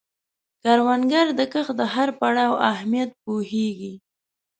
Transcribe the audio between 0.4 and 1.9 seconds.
کروندګر د کښت د